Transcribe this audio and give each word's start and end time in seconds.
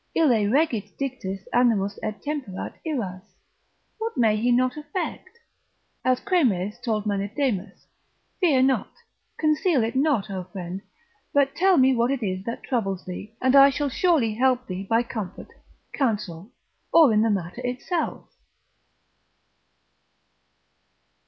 Ille 0.15 0.49
regit 0.51 0.97
dictis 0.97 1.47
animos 1.53 1.99
et 2.01 2.23
temperat 2.23 2.73
iras. 2.83 3.35
What 3.99 4.17
may 4.17 4.49
not 4.49 4.73
he 4.73 4.79
effect? 4.81 5.29
As 6.03 6.19
Chremes 6.21 6.79
told 6.81 7.05
Menedemus, 7.05 7.85
Fear 8.39 8.63
not, 8.63 8.91
conceal 9.37 9.83
it 9.83 9.95
not, 9.95 10.31
O 10.31 10.45
friend! 10.45 10.81
but 11.35 11.55
tell 11.55 11.77
me 11.77 11.95
what 11.95 12.09
it 12.09 12.23
is 12.23 12.43
that 12.45 12.63
troubles 12.63 13.05
thee, 13.05 13.35
and 13.43 13.55
I 13.55 13.69
shall 13.69 13.89
surely 13.89 14.33
help 14.33 14.65
thee 14.65 14.81
by 14.89 15.03
comfort, 15.03 15.49
counsel, 15.93 16.51
or 16.91 17.13
in 17.13 17.21
the 17.21 17.29
matter 17.29 17.61
itself. 17.63 18.27